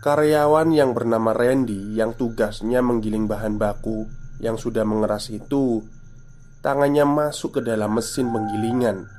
Karyawan 0.00 0.70
yang 0.72 0.94
bernama 0.94 1.34
Randy 1.34 1.96
yang 1.98 2.14
tugasnya 2.14 2.80
menggiling 2.80 3.26
bahan 3.26 3.58
baku 3.58 4.06
yang 4.38 4.56
sudah 4.56 4.86
mengeras 4.86 5.32
itu, 5.32 5.82
tangannya 6.62 7.04
masuk 7.04 7.58
ke 7.58 7.60
dalam 7.64 7.96
mesin 7.96 8.28
penggilingan 8.30 9.16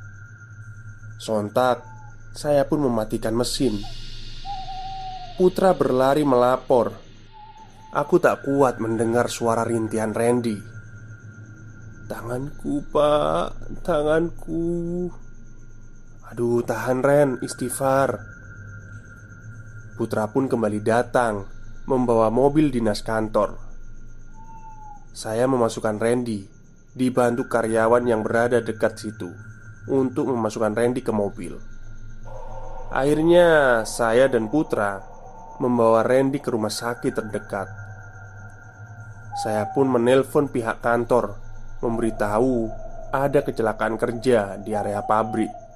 Sontak, 1.17 1.81
saya 2.37 2.69
pun 2.69 2.77
mematikan 2.85 3.33
mesin. 3.33 3.81
Putra 5.33 5.73
berlari 5.73 6.21
melapor. 6.21 6.93
Aku 7.89 8.21
tak 8.21 8.45
kuat 8.45 8.77
mendengar 8.77 9.25
suara 9.25 9.65
rintihan 9.65 10.13
Randy. 10.13 10.61
Tanganku, 12.05 12.85
Pak, 12.93 13.81
tanganku. 13.81 15.09
Aduh, 16.29 16.61
tahan 16.61 17.01
Ren, 17.01 17.29
istighfar. 17.41 18.36
Putra 19.97 20.29
pun 20.29 20.45
kembali 20.45 20.85
datang 20.85 21.41
Membawa 21.89 22.29
mobil 22.29 22.69
dinas 22.69 23.01
kantor. 23.01 23.57
Saya 25.09 25.49
memasukkan 25.49 25.97
Randy 25.97 26.45
Dibantu 26.93 27.49
karyawan 27.49 28.05
yang 28.05 28.21
berada 28.21 28.61
dekat 28.61 29.01
situ 29.01 29.33
Untuk 29.89 30.29
memasukkan 30.29 30.77
Randy 30.77 31.01
ke 31.01 31.09
mobil. 31.09 31.57
Akhirnya 32.93 33.81
saya 33.89 34.29
dan 34.29 34.53
Putra 34.53 35.01
Membawa 35.57 36.05
Randy 36.05 36.37
ke 36.37 36.53
rumah 36.53 36.69
sakit 36.69 37.17
terdekat. 37.17 37.65
Saya 39.41 39.65
pun 39.73 39.89
menelpon 39.89 40.45
pihak 40.45 40.77
kantor 40.85 41.41
Memberitahu 41.81 42.69
ada 43.09 43.41
kecelakaan 43.41 43.97
kerja 43.97 44.61
di 44.61 44.77
area 44.77 45.01
pabrik 45.01 45.66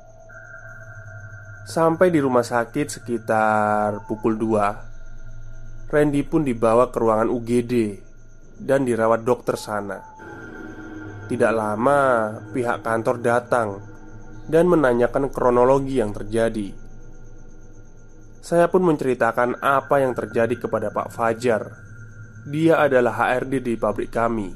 Sampai 1.62 2.10
di 2.10 2.18
rumah 2.18 2.42
sakit 2.42 2.90
sekitar 2.90 4.10
pukul 4.10 4.34
2 4.34 5.94
Randy 5.94 6.26
pun 6.26 6.42
dibawa 6.42 6.90
ke 6.90 6.98
ruangan 6.98 7.30
UGD 7.30 8.02
Dan 8.58 8.82
dirawat 8.82 9.22
dokter 9.22 9.54
sana. 9.54 10.02
Tidak 11.30 11.54
lama 11.54 12.34
pihak 12.50 12.82
kantor 12.82 13.22
datang 13.22 13.78
Dan 14.50 14.74
menanyakan 14.74 15.30
kronologi 15.30 16.02
yang 16.02 16.10
terjadi. 16.10 16.74
Saya 18.42 18.66
pun 18.66 18.82
menceritakan 18.82 19.62
apa 19.62 20.02
yang 20.02 20.18
terjadi 20.18 20.66
kepada 20.66 20.90
Pak 20.90 21.14
Fajar. 21.14 21.78
Dia 22.50 22.82
adalah 22.82 23.14
HRD 23.14 23.62
di 23.62 23.78
pabrik 23.78 24.10
kami. 24.10 24.50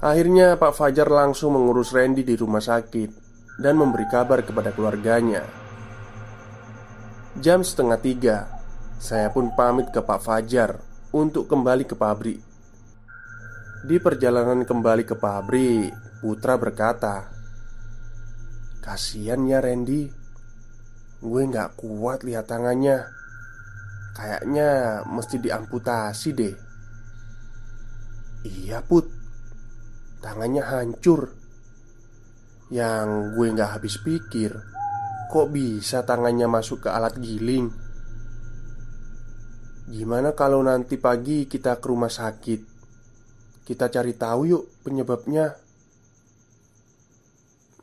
Akhirnya 0.00 0.56
Pak 0.56 0.72
Fajar 0.72 1.12
langsung 1.12 1.60
mengurus 1.60 1.92
Randy 1.92 2.24
di 2.24 2.32
rumah 2.32 2.64
sakit 2.64 3.12
Dan 3.60 3.76
memberi 3.76 4.08
kabar 4.08 4.40
kepada 4.40 4.72
keluarganya 4.72 5.60
Jam 7.40 7.64
setengah 7.64 7.96
tiga. 7.96 8.36
Saya 9.00 9.32
pun 9.32 9.48
pamit 9.56 9.88
ke 9.88 10.04
Pak 10.04 10.20
Fajar 10.20 10.76
Untuk 11.08 11.48
kembali 11.48 11.88
ke 11.88 11.96
pabrik. 11.96 12.36
Di 13.80 13.96
perjalanan 13.96 14.68
kembali 14.68 15.08
ke 15.08 15.16
pabrik 15.16 15.88
Putra 16.20 16.60
berkata 16.60 17.32
Kasian 18.84 19.48
ya 19.48 19.64
Randy. 19.64 20.12
Gue 21.24 21.42
gak 21.48 21.80
kuat 21.80 22.28
lihat 22.28 22.44
tangannya. 22.44 23.08
Kayaknya 24.12 25.00
mesti 25.08 25.40
diamputasi 25.40 26.28
deh. 26.36 26.56
Iya 28.44 28.84
put. 28.84 29.08
Tangannya 30.20 30.60
hancur. 30.60 31.32
Yang 32.68 33.32
gue 33.32 33.46
gak 33.56 33.80
habis 33.80 33.96
pikir 33.96 34.79
Kok 35.30 35.46
bisa 35.54 36.02
tangannya 36.02 36.50
masuk 36.50 36.84
ke 36.84 36.88
alat 36.90 37.14
giling? 37.22 37.70
Gimana 39.86 40.34
kalau 40.34 40.58
nanti 40.66 40.98
pagi 40.98 41.46
kita 41.46 41.78
ke 41.78 41.86
rumah 41.86 42.10
sakit? 42.10 42.60
Kita 43.62 43.86
cari 43.86 44.18
tahu 44.18 44.40
yuk 44.50 44.64
penyebabnya 44.82 45.54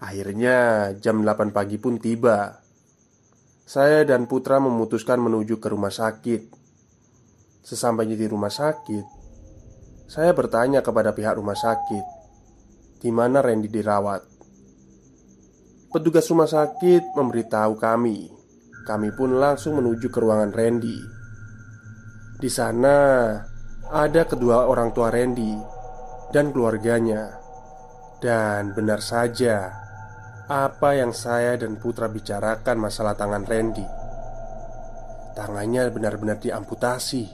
Akhirnya 0.04 0.92
jam 1.00 1.24
8 1.24 1.56
pagi 1.56 1.80
pun 1.80 1.96
tiba 1.96 2.60
Saya 3.64 4.04
dan 4.04 4.28
Putra 4.28 4.60
memutuskan 4.60 5.24
menuju 5.24 5.64
ke 5.64 5.72
rumah 5.72 5.96
sakit 5.96 6.52
Sesampainya 7.64 8.20
di 8.20 8.28
rumah 8.28 8.52
sakit 8.52 9.06
Saya 10.12 10.36
bertanya 10.36 10.84
kepada 10.84 11.16
pihak 11.16 11.40
rumah 11.40 11.56
sakit 11.56 12.20
di 12.98 13.14
mana 13.14 13.46
Randy 13.46 13.70
dirawat 13.70 14.37
Petugas 15.88 16.28
rumah 16.28 16.52
sakit 16.52 17.16
memberitahu 17.16 17.80
kami. 17.80 18.28
Kami 18.84 19.10
pun 19.16 19.40
langsung 19.40 19.80
menuju 19.80 20.12
ke 20.12 20.20
ruangan 20.20 20.52
Randy. 20.52 21.00
Di 22.44 22.50
sana 22.52 23.00
ada 23.88 24.22
kedua 24.28 24.68
orang 24.68 24.92
tua 24.92 25.08
Randy 25.08 25.56
dan 26.36 26.52
keluarganya. 26.52 27.40
Dan 28.20 28.76
benar 28.76 29.00
saja, 29.00 29.72
apa 30.52 30.92
yang 30.92 31.16
saya 31.16 31.56
dan 31.56 31.80
Putra 31.80 32.12
bicarakan 32.12 32.84
masalah 32.84 33.16
tangan 33.16 33.48
Randy. 33.48 33.88
Tangannya 35.40 35.88
benar-benar 35.88 36.44
diamputasi. 36.44 37.32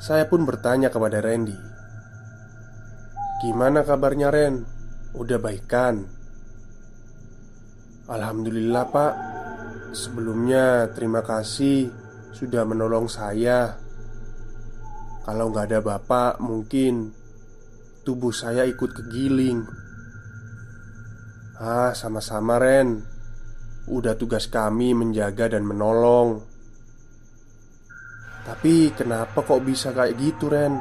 Saya 0.00 0.24
pun 0.24 0.48
bertanya 0.48 0.88
kepada 0.88 1.20
Randy, 1.20 1.56
"Gimana 3.44 3.84
kabarnya, 3.84 4.32
Ren? 4.32 4.64
Udah 5.12 5.36
baikan?" 5.36 6.23
Alhamdulillah 8.04 8.84
pak. 8.92 9.14
Sebelumnya 9.96 10.90
terima 10.92 11.24
kasih 11.24 11.88
Sudah 12.34 12.66
menolong 12.68 13.08
saya. 13.08 13.78
Kalau 15.24 15.48
nggak 15.48 15.66
ada 15.72 15.80
bapak 15.80 16.42
mungkin 16.42 17.14
Tubuh 18.04 18.36
saya 18.36 18.68
ikut 18.68 18.92
kegiling. 18.92 19.64
Ah 21.56 21.96
sama-sama 21.96 22.60
Ren. 22.60 23.00
Udah 23.88 24.12
tugas 24.20 24.44
kami 24.52 24.92
menjaga 24.92 25.48
dan 25.48 25.64
menolong. 25.64 26.44
Tapi 28.44 28.92
kenapa 28.92 29.40
kok 29.40 29.64
bisa 29.64 29.96
kayak 29.96 30.20
gitu 30.20 30.52
Ren? 30.52 30.76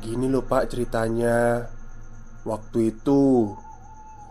Gini 0.00 0.32
loh 0.32 0.40
pak 0.40 0.72
ceritanya. 0.72 1.68
Waktu 2.48 2.96
itu 2.96 3.52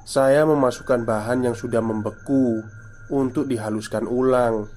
saya 0.06 0.46
memasukkan 0.46 1.02
bahan 1.02 1.50
yang 1.50 1.58
sudah 1.58 1.82
membeku 1.82 2.62
untuk 3.10 3.50
dihaluskan 3.50 4.06
ulang. 4.06 4.70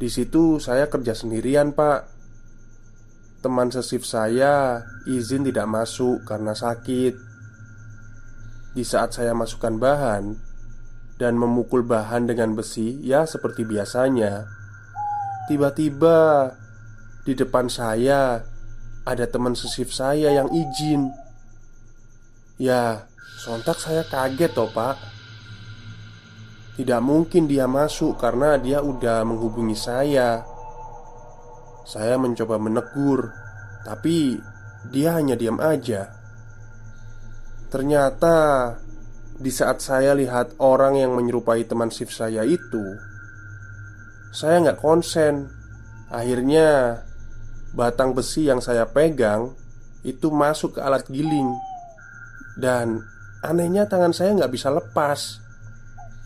Di 0.00 0.08
situ 0.08 0.56
saya 0.56 0.88
kerja 0.88 1.12
sendirian, 1.12 1.76
Pak. 1.76 2.08
Teman 3.44 3.68
sesif 3.68 4.08
saya 4.08 4.80
izin 5.04 5.44
tidak 5.44 5.68
masuk 5.68 6.24
karena 6.24 6.56
sakit. 6.56 7.14
Di 8.72 8.80
saat 8.80 9.12
saya 9.12 9.36
masukkan 9.36 9.76
bahan 9.76 10.40
dan 11.20 11.36
memukul 11.36 11.84
bahan 11.84 12.24
dengan 12.24 12.56
besi, 12.56 12.96
ya 13.04 13.28
seperti 13.28 13.68
biasanya, 13.68 14.48
tiba-tiba 15.52 16.48
di 17.28 17.36
depan 17.36 17.68
saya 17.68 18.40
ada 19.04 19.24
teman 19.28 19.52
sesif 19.52 19.92
saya 19.92 20.32
yang 20.32 20.48
izin. 20.48 21.12
Ya, 22.56 23.11
Sontak 23.22 23.82
saya 23.82 24.06
kaget 24.06 24.54
toh 24.54 24.70
pak. 24.70 24.94
Tidak 26.78 27.02
mungkin 27.04 27.50
dia 27.50 27.66
masuk 27.66 28.16
karena 28.16 28.54
dia 28.56 28.78
udah 28.80 29.26
menghubungi 29.26 29.74
saya. 29.74 30.46
Saya 31.82 32.14
mencoba 32.14 32.62
menegur 32.62 33.34
Tapi 33.82 34.38
dia 34.94 35.18
hanya 35.18 35.34
diam 35.34 35.58
aja. 35.58 36.06
Ternyata 37.66 38.70
di 39.42 39.50
saat 39.50 39.82
saya 39.82 40.14
lihat 40.14 40.54
orang 40.62 41.02
yang 41.02 41.18
menyerupai 41.18 41.66
teman 41.66 41.90
shift 41.90 42.14
saya 42.14 42.46
itu 42.46 42.94
Saya 44.30 44.62
nggak 44.62 44.78
konsen. 44.78 45.50
Akhirnya 46.14 47.02
Batang 47.74 48.14
besi 48.14 48.46
yang 48.46 48.62
saya 48.62 48.86
pegang 48.86 49.50
Itu 50.06 50.30
masuk 50.30 50.78
ke 50.78 50.80
alat 50.80 51.10
giling. 51.10 51.50
Dan 52.54 53.11
Anehnya 53.42 53.90
tangan 53.90 54.14
saya 54.14 54.38
nggak 54.38 54.54
bisa 54.54 54.70
lepas. 54.70 55.42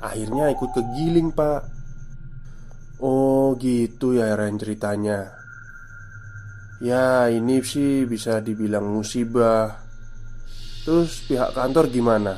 Akhirnya 0.05 0.53
ikut 0.53 0.69
kegiling 0.77 1.33
pak. 1.33 1.65
Oh 3.01 3.57
gitu 3.57 4.13
ya 4.13 4.37
Ren 4.37 4.61
ceritanya. 4.61 5.33
Ya 6.85 7.33
ini 7.33 7.65
sih 7.65 8.05
bisa 8.05 8.45
dibilang 8.45 8.85
musibah. 8.85 9.81
Terus 10.85 11.25
pihak 11.25 11.57
kantor 11.57 11.89
gimana? 11.89 12.37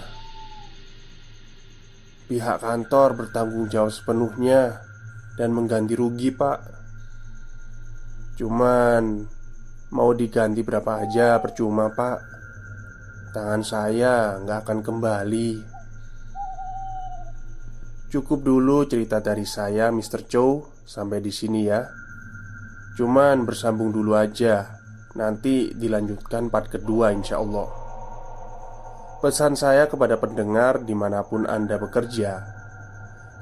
Pihak 2.30 2.62
kantor 2.62 3.18
bertanggung 3.18 3.72
jawab 3.72 3.88
sepenuhnya 3.88 4.84
Dan 5.34 5.58
mengganti 5.58 5.98
rugi 5.98 6.30
pak. 6.30 6.62
Cuman 8.38 9.26
Mau 9.88 10.12
diganti 10.12 10.60
berapa 10.60 11.00
aja 11.00 11.40
percuma 11.40 11.88
pak 11.88 12.37
Tangan 13.28 13.60
saya 13.60 14.40
nggak 14.40 14.64
akan 14.64 14.78
kembali. 14.80 15.50
Cukup 18.08 18.40
dulu 18.40 18.88
cerita 18.88 19.20
dari 19.20 19.44
saya 19.44 19.92
Mr. 19.92 20.24
Chow 20.24 20.64
Sampai 20.88 21.20
di 21.20 21.28
sini 21.28 21.68
ya. 21.68 21.84
Cuman 22.96 23.44
bersambung 23.44 23.92
dulu 23.92 24.16
aja. 24.16 24.80
Nanti 25.20 25.76
dilanjutkan 25.76 26.48
part 26.48 26.72
kedua 26.72 27.12
insya 27.12 27.36
Allah. 27.36 27.68
Pesan 29.20 29.52
saya 29.60 29.84
kepada 29.92 30.16
pendengar 30.16 30.88
di 30.88 30.96
mana 30.96 31.26
pun 31.26 31.42
Anda 31.42 31.74
bekerja 31.74 32.38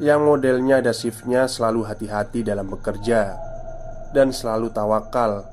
Yang 0.01 0.21
modelnya 0.25 0.81
ada 0.81 0.97
shiftnya 0.97 1.45
selalu 1.53 1.85
hati-hati 1.85 2.41
dalam 2.41 2.73
bekerja 2.73 3.37
Dan 4.17 4.33
selalu 4.33 4.73
tawakal 4.73 5.45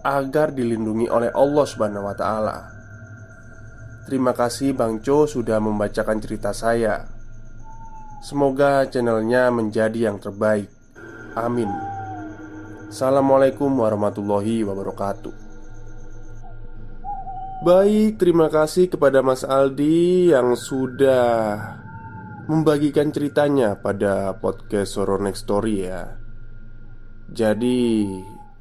Agar 0.00 0.56
dilindungi 0.56 1.12
oleh 1.12 1.28
Allah 1.36 1.64
Subhanahu 1.68 2.08
Wa 2.08 2.16
Ta'ala 2.16 2.79
Terima 4.08 4.32
kasih 4.32 4.72
Bang 4.72 5.04
Cho 5.04 5.28
sudah 5.28 5.60
membacakan 5.60 6.18
cerita 6.20 6.54
saya. 6.56 7.04
Semoga 8.20 8.84
channelnya 8.88 9.48
menjadi 9.48 10.12
yang 10.12 10.20
terbaik. 10.20 10.68
Amin. 11.36 11.68
Assalamualaikum 12.90 13.70
warahmatullahi 13.70 14.66
wabarakatuh. 14.66 15.32
Baik, 17.60 18.16
terima 18.16 18.48
kasih 18.48 18.88
kepada 18.88 19.20
Mas 19.20 19.44
Aldi 19.44 20.32
yang 20.32 20.56
sudah 20.56 21.60
membagikan 22.48 23.12
ceritanya 23.12 23.76
pada 23.76 24.32
podcast 24.40 24.96
Horror 24.96 25.20
Next 25.20 25.44
Story 25.44 25.84
ya. 25.84 26.16
Jadi, 27.30 28.10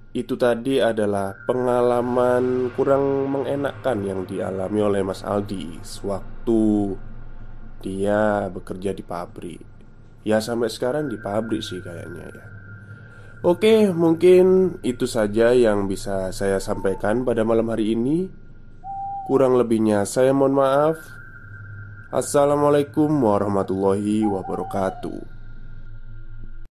itu 0.10 0.34
tadi 0.34 0.82
adalah 0.82 1.38
pengalaman 1.46 2.74
kurang 2.74 3.30
mengenakan 3.30 3.98
yang 4.02 4.22
dialami 4.26 4.80
oleh 4.82 5.02
Mas 5.06 5.22
Aldi 5.22 5.78
sewaktu 5.86 6.98
dia 7.86 8.50
bekerja 8.50 8.92
di 8.98 9.06
pabrik. 9.06 9.62
Ya 10.26 10.42
sampai 10.42 10.74
sekarang 10.74 11.14
di 11.14 11.18
pabrik 11.22 11.62
sih 11.62 11.78
kayaknya 11.78 12.26
ya. 12.26 12.46
Oke, 13.40 13.88
mungkin 13.96 14.76
itu 14.84 15.08
saja 15.08 15.56
yang 15.56 15.88
bisa 15.88 16.34
saya 16.36 16.60
sampaikan 16.60 17.24
pada 17.24 17.46
malam 17.48 17.72
hari 17.72 17.96
ini. 17.96 18.28
Kurang 19.30 19.56
lebihnya 19.56 20.04
saya 20.10 20.34
mohon 20.36 20.58
maaf. 20.58 20.98
Assalamualaikum 22.10 23.08
warahmatullahi 23.14 24.26
wabarakatuh. 24.26 25.39